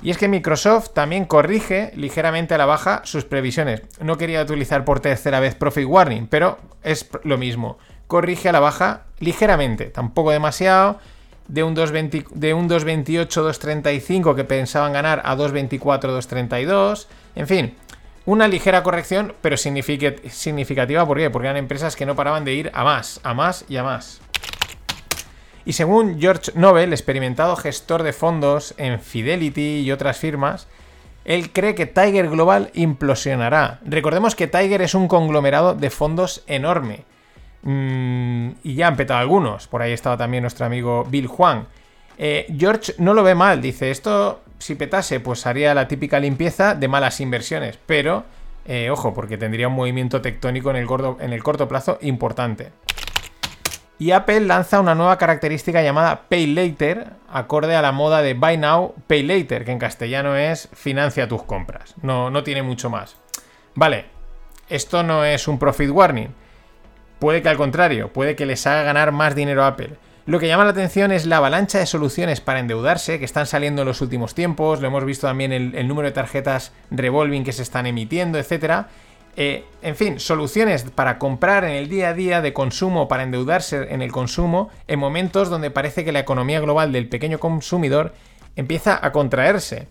Y 0.00 0.10
es 0.10 0.16
que 0.16 0.28
Microsoft 0.28 0.90
también 0.94 1.24
corrige 1.24 1.90
ligeramente 1.96 2.54
a 2.54 2.58
la 2.58 2.66
baja 2.66 3.02
sus 3.04 3.24
previsiones. 3.24 3.82
No 4.00 4.16
quería 4.16 4.42
utilizar 4.42 4.84
por 4.84 5.00
tercera 5.00 5.40
vez 5.40 5.54
profit 5.54 5.86
warning, 5.86 6.28
pero 6.28 6.58
es 6.82 7.10
lo 7.24 7.36
mismo. 7.36 7.78
Corrige 8.06 8.48
a 8.48 8.52
la 8.52 8.60
baja 8.60 9.02
ligeramente, 9.18 9.86
tampoco 9.86 10.30
demasiado. 10.30 10.98
De 11.48 11.64
un 11.64 11.74
2.28, 11.74 12.36
2.35 12.42 14.34
que 14.36 14.44
pensaban 14.44 14.92
ganar 14.92 15.22
a 15.24 15.34
2.24, 15.34 15.80
2.32. 15.80 17.06
En 17.34 17.46
fin, 17.48 17.74
una 18.28 18.46
ligera 18.46 18.82
corrección, 18.82 19.32
pero 19.40 19.56
significativa. 19.56 21.06
¿Por 21.06 21.16
qué? 21.16 21.30
Porque 21.30 21.48
eran 21.48 21.56
empresas 21.56 21.96
que 21.96 22.04
no 22.04 22.14
paraban 22.14 22.44
de 22.44 22.52
ir 22.52 22.70
a 22.74 22.84
más, 22.84 23.20
a 23.22 23.32
más 23.32 23.64
y 23.70 23.78
a 23.78 23.82
más. 23.82 24.20
Y 25.64 25.72
según 25.72 26.20
George 26.20 26.52
Nobel, 26.54 26.92
experimentado 26.92 27.56
gestor 27.56 28.02
de 28.02 28.12
fondos 28.12 28.74
en 28.76 29.00
Fidelity 29.00 29.80
y 29.80 29.92
otras 29.92 30.18
firmas, 30.18 30.68
él 31.24 31.52
cree 31.52 31.74
que 31.74 31.86
Tiger 31.86 32.28
Global 32.28 32.70
implosionará. 32.74 33.80
Recordemos 33.82 34.34
que 34.34 34.46
Tiger 34.46 34.82
es 34.82 34.94
un 34.94 35.08
conglomerado 35.08 35.72
de 35.74 35.88
fondos 35.88 36.44
enorme. 36.46 37.04
Mm, 37.62 38.50
y 38.62 38.74
ya 38.74 38.88
han 38.88 38.96
petado 38.96 39.20
algunos. 39.20 39.68
Por 39.68 39.80
ahí 39.80 39.92
estaba 39.92 40.18
también 40.18 40.42
nuestro 40.42 40.66
amigo 40.66 41.06
Bill 41.08 41.28
Juan. 41.28 41.66
Eh, 42.18 42.44
George 42.58 42.92
no 42.98 43.14
lo 43.14 43.22
ve 43.22 43.34
mal, 43.34 43.62
dice, 43.62 43.90
esto 43.90 44.42
si 44.58 44.74
petase, 44.74 45.20
pues 45.20 45.46
haría 45.46 45.74
la 45.74 45.88
típica 45.88 46.20
limpieza 46.20 46.74
de 46.74 46.88
malas 46.88 47.20
inversiones, 47.20 47.78
pero 47.86 48.24
eh, 48.66 48.90
ojo, 48.90 49.14
porque 49.14 49.38
tendría 49.38 49.68
un 49.68 49.74
movimiento 49.74 50.20
tectónico 50.20 50.70
en 50.70 50.76
el, 50.76 50.86
en 51.20 51.32
el 51.32 51.42
corto 51.42 51.68
plazo 51.68 51.98
importante. 52.02 52.70
Y 53.98 54.12
Apple 54.12 54.40
lanza 54.40 54.78
una 54.78 54.94
nueva 54.94 55.18
característica 55.18 55.82
llamada 55.82 56.22
Pay 56.28 56.46
Later, 56.48 57.12
acorde 57.32 57.74
a 57.74 57.82
la 57.82 57.92
moda 57.92 58.22
de 58.22 58.34
Buy 58.34 58.56
Now, 58.58 58.94
Pay 59.06 59.24
Later, 59.24 59.64
que 59.64 59.72
en 59.72 59.78
castellano 59.78 60.36
es 60.36 60.68
financia 60.72 61.26
tus 61.26 61.42
compras. 61.42 61.94
No, 62.02 62.30
no 62.30 62.44
tiene 62.44 62.62
mucho 62.62 62.90
más. 62.90 63.16
Vale, 63.74 64.04
esto 64.68 65.02
no 65.02 65.24
es 65.24 65.48
un 65.48 65.58
profit 65.58 65.90
warning. 65.90 66.28
Puede 67.18 67.42
que 67.42 67.48
al 67.48 67.56
contrario, 67.56 68.12
puede 68.12 68.36
que 68.36 68.46
les 68.46 68.66
haga 68.66 68.82
ganar 68.82 69.10
más 69.10 69.34
dinero 69.34 69.64
a 69.64 69.68
Apple. 69.68 69.96
Lo 70.28 70.38
que 70.38 70.46
llama 70.46 70.64
la 70.64 70.72
atención 70.72 71.10
es 71.10 71.24
la 71.24 71.38
avalancha 71.38 71.78
de 71.78 71.86
soluciones 71.86 72.42
para 72.42 72.60
endeudarse 72.60 73.18
que 73.18 73.24
están 73.24 73.46
saliendo 73.46 73.80
en 73.80 73.88
los 73.88 74.02
últimos 74.02 74.34
tiempos. 74.34 74.82
Lo 74.82 74.88
hemos 74.88 75.06
visto 75.06 75.26
también 75.26 75.54
el, 75.54 75.74
el 75.74 75.88
número 75.88 76.06
de 76.06 76.12
tarjetas 76.12 76.70
revolving 76.90 77.44
que 77.44 77.54
se 77.54 77.62
están 77.62 77.86
emitiendo, 77.86 78.38
etcétera. 78.38 78.88
Eh, 79.36 79.64
en 79.80 79.96
fin, 79.96 80.20
soluciones 80.20 80.82
para 80.82 81.18
comprar 81.18 81.64
en 81.64 81.70
el 81.70 81.88
día 81.88 82.10
a 82.10 82.12
día 82.12 82.42
de 82.42 82.52
consumo, 82.52 83.08
para 83.08 83.22
endeudarse 83.22 83.90
en 83.90 84.02
el 84.02 84.12
consumo, 84.12 84.68
en 84.86 84.98
momentos 84.98 85.48
donde 85.48 85.70
parece 85.70 86.04
que 86.04 86.12
la 86.12 86.18
economía 86.18 86.60
global 86.60 86.92
del 86.92 87.08
pequeño 87.08 87.38
consumidor 87.38 88.12
empieza 88.54 89.00
a 89.02 89.12
contraerse. 89.12 89.88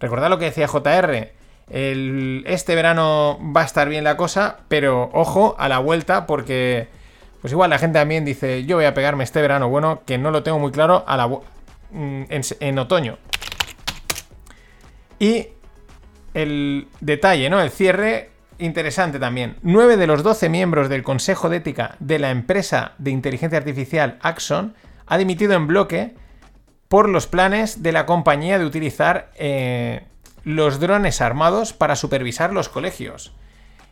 Recordad 0.00 0.30
lo 0.30 0.40
que 0.40 0.46
decía 0.46 0.66
JR. 0.66 1.30
este 1.70 2.74
verano 2.74 3.38
va 3.56 3.60
a 3.60 3.66
estar 3.66 3.88
bien 3.88 4.02
la 4.02 4.16
cosa, 4.16 4.56
pero 4.66 5.10
ojo 5.12 5.54
a 5.60 5.68
la 5.68 5.78
vuelta 5.78 6.26
porque 6.26 6.88
pues 7.46 7.52
igual 7.52 7.70
la 7.70 7.78
gente 7.78 8.00
también 8.00 8.24
dice 8.24 8.64
yo 8.64 8.74
voy 8.74 8.86
a 8.86 8.92
pegarme 8.92 9.22
este 9.22 9.40
verano, 9.40 9.68
bueno, 9.68 10.02
que 10.04 10.18
no 10.18 10.32
lo 10.32 10.42
tengo 10.42 10.58
muy 10.58 10.72
claro 10.72 11.04
mm, 11.92 12.22
en 12.58 12.78
otoño. 12.80 13.18
Y 15.20 15.46
el 16.34 16.88
detalle, 16.98 17.48
¿no? 17.48 17.60
El 17.60 17.70
cierre 17.70 18.30
interesante 18.58 19.20
también. 19.20 19.58
9 19.62 19.96
de 19.96 20.08
los 20.08 20.24
12 20.24 20.48
miembros 20.48 20.88
del 20.88 21.04
Consejo 21.04 21.48
de 21.48 21.58
Ética 21.58 21.94
de 22.00 22.18
la 22.18 22.32
empresa 22.32 22.94
de 22.98 23.12
inteligencia 23.12 23.58
artificial 23.58 24.18
Axon 24.22 24.74
ha 25.06 25.16
dimitido 25.16 25.52
en 25.52 25.68
bloque 25.68 26.14
por 26.88 27.08
los 27.08 27.28
planes 27.28 27.80
de 27.80 27.92
la 27.92 28.06
compañía 28.06 28.58
de 28.58 28.64
utilizar 28.64 29.30
eh, 29.36 30.02
los 30.42 30.80
drones 30.80 31.20
armados 31.20 31.72
para 31.72 31.94
supervisar 31.94 32.52
los 32.52 32.68
colegios. 32.68 33.30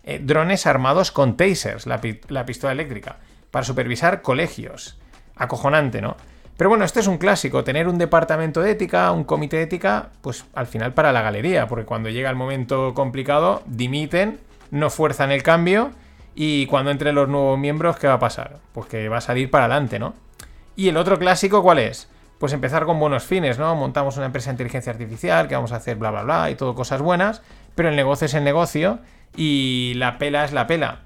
Eh, 0.03 0.19
drones 0.21 0.67
armados 0.67 1.13
con 1.13 1.37
tasers, 1.37 1.87
la 1.87 2.01
pistola 2.47 2.73
eléctrica, 2.73 3.19
para 3.55 3.65
supervisar 3.65 4.21
colegios. 4.21 4.99
Acojonante, 5.37 6.03
¿no? 6.03 6.17
Pero 6.57 6.71
bueno, 6.71 6.85
este 6.85 6.99
es 6.99 7.07
un 7.07 7.19
clásico, 7.19 7.63
tener 7.63 7.87
un 7.87 7.99
departamento 7.99 8.61
de 8.61 8.73
ética, 8.73 9.13
un 9.13 9.23
comité 9.23 9.59
de 9.59 9.63
ética, 9.63 10.09
pues 10.23 10.45
al 10.55 10.67
final 10.67 10.93
para 10.93 11.13
la 11.13 11.23
galería, 11.23 11.69
porque 11.69 11.85
cuando 11.85 12.09
llega 12.09 12.29
el 12.29 12.35
momento 12.35 12.95
complicado, 12.95 13.63
dimiten 13.67 14.41
no 14.73 14.91
fuerzan 14.91 15.31
el 15.31 15.45
cambio 15.45 15.93
y 16.35 16.67
cuando 16.67 16.91
entren 16.91 17.15
los 17.15 17.29
nuevos 17.29 17.57
miembros, 17.57 17.97
¿qué 17.97 18.09
va 18.09 18.15
a 18.15 18.19
pasar? 18.19 18.59
Pues 18.73 18.89
que 18.89 19.09
va 19.09 19.19
a 19.19 19.21
salir 19.21 19.49
para 19.53 19.67
adelante, 19.67 20.01
¿no? 20.01 20.15
Y 20.75 20.89
el 20.89 20.97
otro 20.97 21.17
clásico, 21.17 21.63
¿cuál 21.63 21.79
es? 21.79 22.09
Pues 22.41 22.53
empezar 22.53 22.87
con 22.87 22.99
buenos 22.99 23.23
fines, 23.23 23.57
¿no? 23.57 23.73
Montamos 23.77 24.17
una 24.17 24.27
empresa 24.27 24.51
de 24.51 24.55
inteligencia 24.55 24.91
artificial, 24.91 25.47
que 25.47 25.55
vamos 25.55 25.71
a 25.71 25.77
hacer 25.77 25.95
bla, 25.95 26.11
bla, 26.11 26.25
bla, 26.25 26.51
y 26.51 26.57
todo 26.57 26.75
cosas 26.75 27.01
buenas, 27.01 27.41
pero 27.77 27.89
el 27.89 27.95
negocio 27.95 28.25
es 28.25 28.35
el 28.35 28.43
negocio 28.43 28.99
y 29.37 29.93
la 29.95 30.19
pela 30.19 30.45
es 30.45 30.53
la 30.53 30.67
pela. 30.67 31.03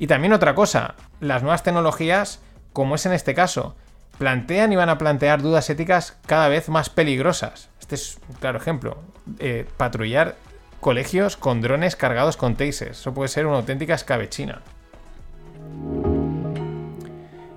Y 0.00 0.08
también 0.08 0.32
otra 0.32 0.56
cosa, 0.56 0.96
las 1.22 1.42
nuevas 1.42 1.62
tecnologías, 1.62 2.40
como 2.72 2.96
es 2.96 3.06
en 3.06 3.12
este 3.12 3.32
caso, 3.32 3.76
plantean 4.18 4.72
y 4.72 4.76
van 4.76 4.88
a 4.88 4.98
plantear 4.98 5.40
dudas 5.40 5.70
éticas 5.70 6.18
cada 6.26 6.48
vez 6.48 6.68
más 6.68 6.90
peligrosas. 6.90 7.70
Este 7.80 7.94
es 7.94 8.18
un 8.28 8.34
claro 8.34 8.58
ejemplo. 8.58 8.98
Eh, 9.38 9.66
patrullar 9.76 10.34
colegios 10.80 11.36
con 11.36 11.60
drones 11.60 11.94
cargados 11.94 12.36
con 12.36 12.56
tasers. 12.56 12.98
Eso 12.98 13.14
puede 13.14 13.28
ser 13.28 13.46
una 13.46 13.58
auténtica 13.58 13.94
escabechina. 13.94 14.62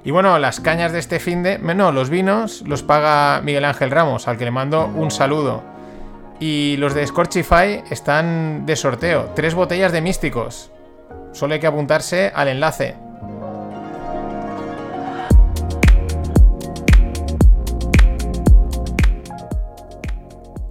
Y 0.04 0.12
bueno, 0.12 0.38
las 0.38 0.60
cañas 0.60 0.92
de 0.92 1.00
este 1.00 1.20
fin 1.20 1.42
de... 1.42 1.58
No, 1.58 1.92
los 1.92 2.12
vinos 2.12 2.62
los 2.68 2.84
paga 2.84 3.42
Miguel 3.42 3.66
Ángel 3.66 3.90
Ramos, 3.90 4.28
al 4.28 4.38
que 4.38 4.46
le 4.46 4.52
mando 4.52 4.86
un 4.86 5.10
saludo. 5.10 5.64
Y 6.40 6.78
los 6.78 6.94
de 6.94 7.08
Scorchify 7.08 7.84
están 7.90 8.68
de 8.68 8.76
sorteo. 8.76 9.32
Tres 9.36 9.56
botellas 9.56 9.92
de 9.92 10.02
místicos. 10.02 10.70
Solo 11.32 11.56
hay 11.56 11.60
que 11.60 11.68
apuntarse 11.68 12.32
al 12.36 12.50
enlace. 12.50 13.05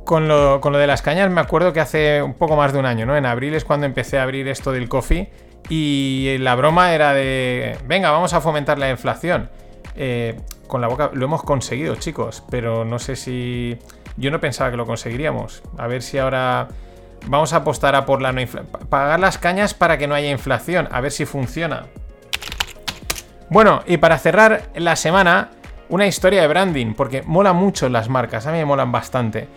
Con 0.05 0.29
lo, 0.29 0.61
de 0.61 0.87
las 0.87 1.03
cañas 1.03 1.31
me 1.31 1.41
acuerdo 1.41 1.73
que 1.73 1.81
hace 1.81 2.23
un 2.23 2.35
poco 2.35 2.57
más 2.57 2.73
de 2.73 2.79
un 2.79 2.87
año, 2.87 3.07
¿no? 3.07 3.17
En 3.17 3.27
abril 3.27 3.55
es 3.55 3.65
cuando 3.65 3.87
empecé 3.87 4.19
a 4.19 4.23
abrir 4.23 4.49
esto 4.49 4.73
del 4.73 4.89
coffee 4.89 5.31
y 5.69 6.37
la 6.41 6.55
broma 6.55 6.95
era 6.95 7.15
de, 7.15 7.79
venga, 7.87 8.11
vamos 8.11 8.35
a 8.35 8.41
fomentar 8.41 8.79
la 8.79 8.91
inflación. 8.91 9.51
Eh, 9.97 10.41
con 10.67 10.81
la 10.81 10.89
boca 10.89 11.11
lo 11.13 11.25
hemos 11.25 11.43
conseguido, 11.43 11.97
chicos, 11.97 12.43
pero 12.51 12.85
no 12.85 12.99
sé 12.99 13.17
si... 13.17 13.79
Yo 14.17 14.31
no 14.31 14.41
pensaba 14.41 14.71
que 14.71 14.77
lo 14.77 14.87
conseguiríamos. 14.87 15.63
A 15.77 15.89
ver 15.89 16.03
si 16.03 16.19
ahora 16.19 16.69
vamos 17.27 17.53
a 17.53 17.57
apostar 17.57 17.95
a 17.97 18.07
por 18.07 18.23
la 18.23 18.33
no 18.33 18.43
Pagar 18.89 19.19
las 19.19 19.39
cañas 19.39 19.75
para 19.75 19.99
que 19.99 20.07
no 20.07 20.15
haya 20.15 20.31
inflación, 20.31 20.89
a 20.93 21.01
ver 21.01 21.11
si 21.11 21.25
funciona. 21.25 21.87
Bueno, 23.51 23.83
y 23.87 23.97
para 23.97 24.19
cerrar 24.19 24.71
la 24.75 24.97
semana, 24.97 25.51
una 25.89 26.07
historia 26.07 26.41
de 26.43 26.49
branding, 26.49 26.95
porque 26.95 27.23
mola 27.23 27.53
mucho 27.53 27.89
las 27.89 28.09
marcas, 28.09 28.47
a 28.47 28.53
mí 28.53 28.59
me 28.59 28.65
molan 28.65 28.93
bastante. 28.93 29.49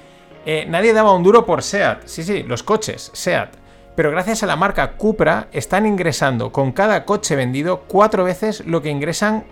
Eh, 0.49 0.65
nadie 0.65 0.93
daba 0.93 1.13
un 1.13 1.23
duro 1.23 1.45
por 1.45 1.61
SEAT. 1.61 2.03
Sí, 2.05 2.23
sí, 2.23 2.41
los 2.41 2.63
coches, 2.63 3.11
SEAT. 3.13 3.49
Pero 3.97 4.11
gracias 4.11 4.43
a 4.43 4.45
la 4.45 4.55
marca 4.55 4.93
Cupra 4.93 5.49
están 5.51 5.85
ingresando 5.85 6.53
con 6.53 6.71
cada 6.71 7.03
coche 7.03 7.35
vendido 7.35 7.81
cuatro 7.81 8.23
veces 8.23 8.65
lo 8.65 8.81
que 8.81 8.89
ingresan 8.89 9.43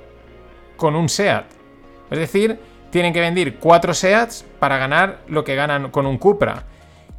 con 0.77 0.95
un 0.95 1.09
SEAT. 1.09 1.47
Es 2.11 2.17
decir, 2.17 2.57
tienen 2.91 3.11
que 3.11 3.19
vender 3.19 3.55
cuatro 3.55 3.93
SEATs 3.93 4.45
para 4.57 4.77
ganar 4.77 5.19
lo 5.27 5.43
que 5.43 5.55
ganan 5.55 5.91
con 5.91 6.05
un 6.05 6.17
Cupra. 6.17 6.63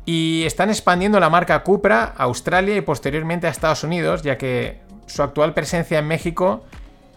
Y 0.07 0.45
están 0.47 0.71
expandiendo 0.71 1.21
la 1.21 1.29
marca 1.29 1.63
Cupra 1.63 2.15
a 2.17 2.23
Australia 2.23 2.79
y 2.79 2.81
posteriormente 2.81 3.47
a 3.47 3.51
Estados 3.51 3.85
Unidos, 3.85 4.23
ya 4.23 4.39
que 4.39 4.81
su 5.05 5.23
actual 5.23 5.53
presencia 5.53 5.99
en 5.99 6.07
México 6.07 6.65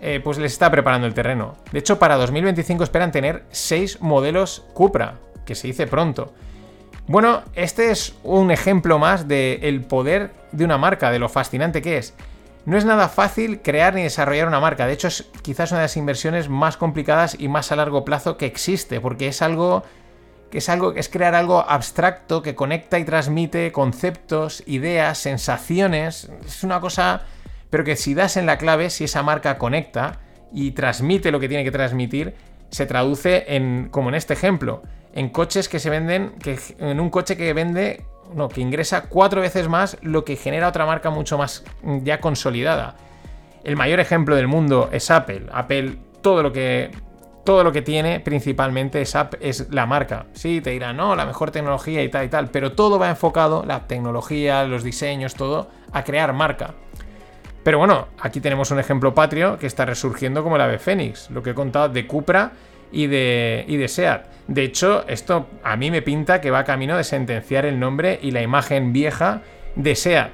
eh, 0.01 0.19
pues 0.21 0.37
les 0.37 0.51
está 0.51 0.69
preparando 0.69 1.07
el 1.07 1.13
terreno. 1.13 1.55
De 1.71 1.79
hecho, 1.79 1.99
para 1.99 2.17
2025 2.17 2.83
esperan 2.83 3.13
tener 3.13 3.45
seis 3.49 4.01
modelos 4.01 4.65
Cupra, 4.73 5.19
que 5.45 5.55
se 5.55 5.67
dice 5.67 5.87
pronto. 5.87 6.33
Bueno, 7.09 7.41
este 7.55 7.89
es 7.89 8.13
un 8.21 8.51
ejemplo 8.51 8.99
más 8.99 9.27
del 9.27 9.81
poder 9.81 10.29
de 10.51 10.63
una 10.63 10.77
marca, 10.77 11.09
de 11.09 11.17
lo 11.17 11.27
fascinante 11.27 11.81
que 11.81 11.97
es. 11.97 12.13
No 12.67 12.77
es 12.77 12.85
nada 12.85 13.09
fácil 13.09 13.63
crear 13.63 13.95
ni 13.95 14.03
desarrollar 14.03 14.47
una 14.47 14.59
marca, 14.59 14.85
de 14.85 14.93
hecho 14.93 15.07
es 15.07 15.27
quizás 15.41 15.71
una 15.71 15.79
de 15.79 15.85
las 15.85 15.97
inversiones 15.97 16.49
más 16.49 16.77
complicadas 16.77 17.35
y 17.39 17.47
más 17.47 17.71
a 17.71 17.77
largo 17.77 18.05
plazo 18.05 18.37
que 18.37 18.45
existe, 18.45 19.01
porque 19.01 19.27
es 19.27 19.41
algo 19.41 19.81
que 20.51 20.59
es 20.59 20.69
algo 20.69 20.93
es 20.93 21.09
crear 21.09 21.33
algo 21.33 21.67
abstracto 21.67 22.43
que 22.43 22.53
conecta 22.53 22.99
y 22.99 23.05
transmite 23.05 23.71
conceptos, 23.71 24.61
ideas, 24.67 25.17
sensaciones, 25.17 26.29
es 26.45 26.63
una 26.63 26.79
cosa 26.79 27.23
pero 27.71 27.83
que 27.83 27.95
si 27.95 28.13
das 28.13 28.37
en 28.37 28.45
la 28.45 28.59
clave, 28.59 28.91
si 28.91 29.05
esa 29.05 29.23
marca 29.23 29.57
conecta 29.57 30.19
y 30.53 30.71
transmite 30.73 31.31
lo 31.31 31.39
que 31.39 31.49
tiene 31.49 31.63
que 31.63 31.71
transmitir, 31.71 32.35
se 32.69 32.85
traduce 32.85 33.55
en 33.55 33.89
como 33.89 34.09
en 34.09 34.15
este 34.15 34.33
ejemplo, 34.33 34.83
en 35.13 35.29
coches 35.29 35.69
que 35.69 35.79
se 35.79 35.89
venden, 35.89 36.31
que, 36.39 36.59
en 36.79 36.99
un 36.99 37.09
coche 37.09 37.35
que 37.35 37.53
vende, 37.53 38.05
no, 38.33 38.49
que 38.49 38.61
ingresa 38.61 39.03
cuatro 39.09 39.41
veces 39.41 39.67
más 39.67 39.97
lo 40.01 40.23
que 40.23 40.35
genera 40.35 40.67
otra 40.67 40.85
marca 40.85 41.09
mucho 41.09 41.37
más 41.37 41.63
mm, 41.83 42.03
ya 42.03 42.19
consolidada. 42.19 42.95
El 43.63 43.75
mayor 43.75 43.99
ejemplo 43.99 44.35
del 44.35 44.47
mundo 44.47 44.89
es 44.91 45.11
Apple. 45.11 45.47
Apple, 45.51 45.97
todo 46.21 46.43
lo 46.43 46.53
que, 46.53 46.91
todo 47.43 47.63
lo 47.63 47.71
que 47.71 47.81
tiene 47.81 48.19
principalmente 48.19 49.01
es, 49.01 49.15
es 49.41 49.67
la 49.71 49.85
marca. 49.85 50.27
Sí, 50.33 50.61
te 50.61 50.69
dirán, 50.69 50.97
no, 50.97 51.15
la 51.15 51.25
mejor 51.25 51.51
tecnología 51.51 52.03
y 52.03 52.09
tal 52.09 52.25
y 52.25 52.29
tal, 52.29 52.49
pero 52.49 52.73
todo 52.73 52.99
va 52.99 53.09
enfocado, 53.09 53.65
la 53.65 53.87
tecnología, 53.87 54.63
los 54.63 54.83
diseños, 54.83 55.33
todo, 55.33 55.69
a 55.91 56.03
crear 56.03 56.31
marca. 56.33 56.75
Pero 57.63 57.77
bueno, 57.77 58.07
aquí 58.19 58.39
tenemos 58.39 58.71
un 58.71 58.79
ejemplo 58.79 59.13
patrio 59.13 59.57
que 59.57 59.67
está 59.67 59.85
resurgiendo 59.85 60.43
como 60.43 60.55
el 60.55 60.61
ave 60.61 60.79
fénix, 60.79 61.29
lo 61.29 61.43
que 61.43 61.49
he 61.49 61.53
contado 61.53 61.89
de 61.89 62.07
Cupra 62.07 62.53
y 62.91 63.07
de, 63.07 63.65
y 63.67 63.77
de 63.77 63.87
SEAT. 63.87 64.25
De 64.47 64.63
hecho, 64.63 65.07
esto 65.07 65.47
a 65.63 65.75
mí 65.75 65.91
me 65.91 66.01
pinta 66.01 66.41
que 66.41 66.51
va 66.51 66.63
camino 66.63 66.97
de 66.97 67.03
sentenciar 67.03 67.65
el 67.65 67.79
nombre 67.79 68.19
y 68.21 68.31
la 68.31 68.41
imagen 68.41 68.93
vieja 68.93 69.41
de 69.75 69.95
SEAT. 69.95 70.31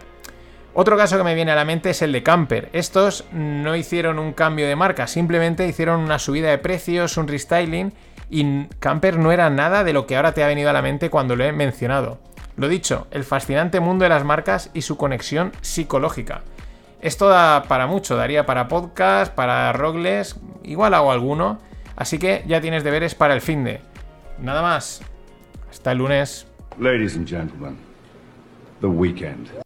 Otro 0.73 0.97
caso 0.97 1.17
que 1.17 1.23
me 1.23 1.35
viene 1.35 1.53
a 1.53 1.55
la 1.55 1.63
mente 1.63 1.91
es 1.91 2.01
el 2.01 2.11
de 2.11 2.21
Camper. 2.21 2.69
Estos 2.73 3.23
no 3.31 3.75
hicieron 3.77 4.19
un 4.19 4.33
cambio 4.33 4.67
de 4.67 4.75
marca, 4.75 5.07
simplemente 5.07 5.67
hicieron 5.67 6.01
una 6.01 6.19
subida 6.19 6.49
de 6.49 6.57
precios, 6.57 7.15
un 7.15 7.29
restyling 7.29 7.93
y 8.29 8.65
Camper 8.79 9.17
no 9.17 9.31
era 9.31 9.49
nada 9.49 9.83
de 9.83 9.93
lo 9.93 10.05
que 10.05 10.17
ahora 10.17 10.33
te 10.33 10.43
ha 10.43 10.47
venido 10.47 10.69
a 10.69 10.73
la 10.73 10.81
mente 10.81 11.09
cuando 11.09 11.35
lo 11.35 11.45
he 11.45 11.53
mencionado. 11.53 12.19
Lo 12.57 12.67
dicho, 12.67 13.07
el 13.11 13.23
fascinante 13.23 13.79
mundo 13.79 14.03
de 14.03 14.09
las 14.09 14.23
marcas 14.23 14.69
y 14.73 14.81
su 14.81 14.97
conexión 14.97 15.51
psicológica. 15.61 16.41
Esto 17.01 17.29
da 17.29 17.63
para 17.63 17.87
mucho, 17.87 18.15
daría 18.15 18.45
para 18.45 18.67
podcast, 18.67 19.33
para 19.33 19.71
rogles, 19.73 20.37
igual 20.63 20.93
hago 20.93 21.11
alguno. 21.11 21.59
Así 21.95 22.17
que 22.19 22.43
ya 22.47 22.61
tienes 22.61 22.83
deberes 22.83 23.15
para 23.15 23.33
el 23.33 23.41
fin 23.41 23.63
de. 23.63 23.81
Nada 24.39 24.61
más. 24.61 25.01
Hasta 25.69 25.91
el 25.91 25.99
lunes. 25.99 26.47
Ladies 26.79 27.15
and 27.15 27.27
gentlemen, 27.27 27.77
the 28.81 28.87
weekend. 28.87 29.64